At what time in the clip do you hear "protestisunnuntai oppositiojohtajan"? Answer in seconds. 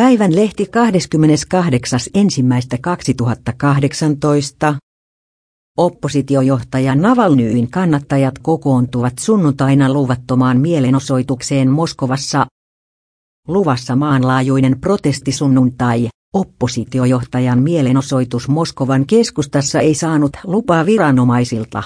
14.80-17.62